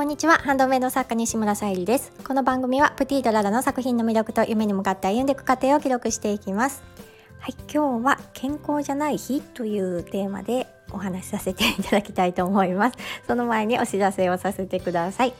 [0.00, 0.38] こんにちは。
[0.38, 2.10] ハンドメイド作家西村さゆりです。
[2.24, 6.82] この番組はプティードララの作品の魅力と夢に向かって歩んでいく過程を記録していきます。
[7.38, 12.96] はい今日は健康じゃない日というテーマでお話しさせていただきたいと思います。
[13.26, 15.34] その前にお知らせをさせてください。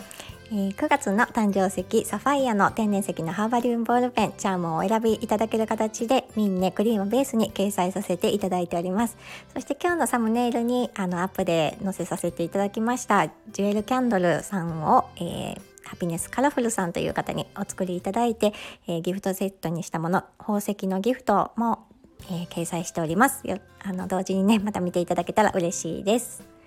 [0.53, 9.17] え、9月の誕生石サファイアの天然石のハーバリウムボールペンチャームをお選びいただける形でミンネクリームベースに掲載させていただいております。
[9.55, 18.53] そして今日のサムネイルにあのアップで載せさせていただきましたジュエルキャンドルさんを、えー、ハピネスカラフルさんという方にお作りいただいて、
[18.89, 21.87] えー、ギフトセットにしたもの宝石のギフトも、
[22.29, 23.45] えー、掲載しております。
[23.85, 26.60] あの同時にねまた見ていただけたら嬉しいです。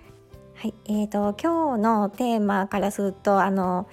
[0.56, 3.86] はい、えーと、今日のテーマからするとあの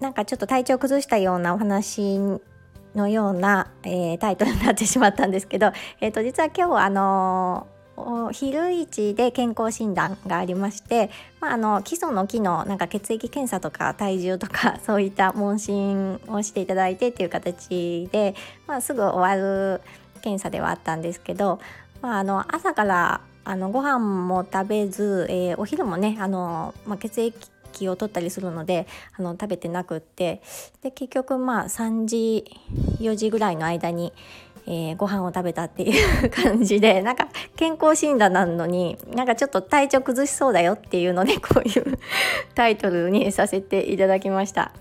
[0.00, 2.18] なんかちょっと体調崩したようなお話
[2.94, 7.66] のような、えー、タイトルになってしまったんですけど、 えーと、実は今日あの
[8.32, 18.34] 昼市で健康診断がありまして、まあ、あの基礎の機能なんか血液検査とか体重とか そういった問診をしていただいてっていう形で、
[18.66, 19.80] まあ、すぐ終わる
[20.20, 21.58] 検査ではあったんですけど、
[22.02, 30.42] まあ、あの朝からあのご飯も食べず、えー、お昼もねあの、まあ、血液を取ったりするのであの食べてなくって
[30.82, 32.44] で結局まあ3時
[32.98, 34.12] 4時ぐらいの間に、
[34.66, 41.98] えー、ご飯を食べたっていう感じで なんか健康診断なのになんかちょっと体調崩しそうだよっていうのでこういう
[42.56, 44.72] タイトルにさせていただきました。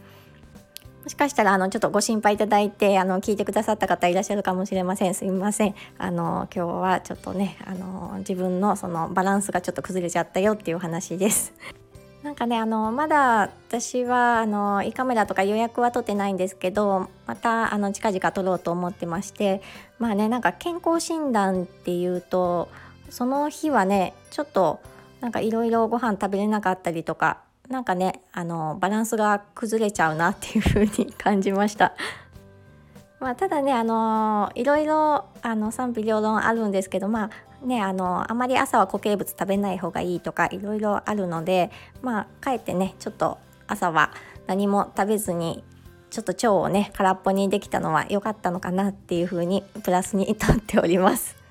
[1.06, 5.14] もしかしたらあのちょっとご心配いただいてあの聞いてくださった方いらっしゃるかもしれません。
[5.14, 5.76] すみません。
[6.00, 11.54] あの今日はちょっとねあの自分のそのバランスがちょっと崩れちゃったよっていう話です。
[12.24, 19.62] なんかねあのまだ私はあの胃カメラとか予約は取ってないんですけどまたあの近々取ろうと思ってまして
[20.00, 22.68] まあねなんか健康診断っていうと
[23.12, 24.80] その日はねちょっと
[25.22, 31.94] なんかいろいろご飯食べれなかったりとかなんかねあのバランスが崩れちゃうなっていう風に感じました。
[33.20, 37.32] まあ、ただねあのいろいろあの賛否両論あるんですけどま
[37.64, 41.72] あねあのあまり朝は固形物食べない方がいいとかいろいろあるので
[42.02, 44.12] まあかえってねちょっと朝は
[44.48, 45.64] 何も食べずに
[46.12, 51.45] ちょっと腸をね空っぽにできたのは良かったのかなっていう風にプラスにとっております。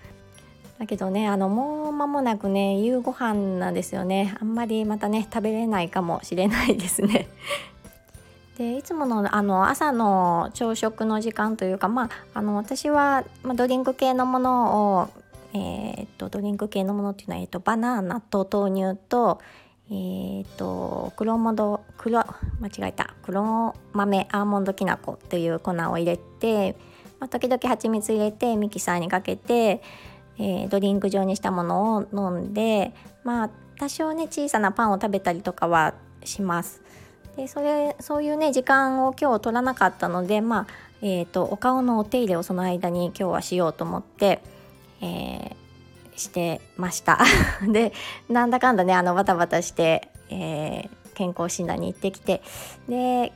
[0.78, 4.36] だけどねあのもう間もなくね夕ご飯なんですよね。
[4.40, 7.28] あんまりまたね食べれないかもしれないですね。
[8.58, 15.08] でいつものあの朝の朝食の時間というか、まあ、あの私は、ま、ドリンク系のものを、
[15.54, 19.40] えー、っとドリンク系のものっていうのは、えー、っとバナナと豆乳と,、
[19.90, 22.24] えー、っと黒モド黒
[22.60, 23.14] 間違えた。
[23.22, 26.76] 黒豆アーモンドきな粉っていう粉を入れて、
[27.18, 29.82] まあ、時々蜂蜜入れてミキサーにかけて
[30.38, 36.82] えー、ドリンク状にしたものを飲んでまあ多少ね小さなパンを食べたりとかはします。
[37.36, 40.66] でそれそういうね時間を今日取らなかったのでまあ
[41.06, 44.40] えーと、お顔のお手入れをその間に今日はしようと思って、
[45.02, 45.54] えー、
[46.16, 47.18] してました
[47.68, 47.92] で
[48.30, 52.42] なんだかんだねあのバタバタして、えー、健康診断に行ってきて
[52.88, 53.34] で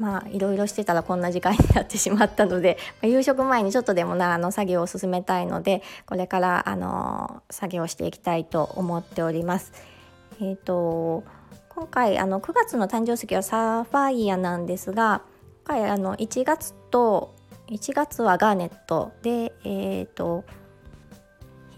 [0.00, 9.72] まあいろいろしてたらこんな時間になってしまったので、 ま、夕食前にちょっとでもなあの作業を進めたいのでこれからあの作業していきたいと思っております。
[10.40, 11.22] えーと、
[11.68, 15.20] 今回あの9月の誕生石はサファイアなんですが
[15.66, 17.34] 今回あの1月と
[17.68, 20.44] 1月はガーネットで、えーと、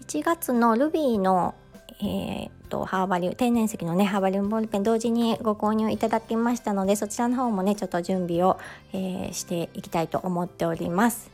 [0.07, 1.55] 1月のルビーの、
[1.99, 8.57] えーとハーバリュ天然石のねハーバリウムボールペン同時にご購入いただきましたのでそちらの方もねちょっと準備を、
[8.93, 11.29] えー、していきたいと思っております。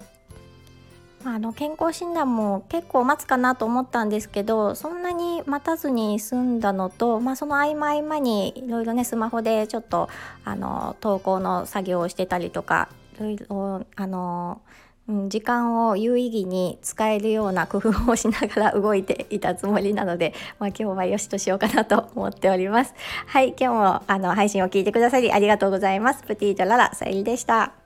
[1.24, 10.08] まあ、あの健康診断も結構待つかなと思ったんですけどそんなに待たずに済んだのと、まあ、その合間合間にいろいろねスマホでちょっと
[10.46, 14.62] あの投稿の作業をしてたりとかいろいろあの
[15.10, 22.94] うん、時間を有意義に使えるような工夫をしながら動いていたつもりなので、 まあ、今日はよしとしようかなと思っております。
[23.26, 26.24] はい、今日もあの配信を聞いてくださりありがとうございます。
[26.24, 27.79] プティートララさゆりでした。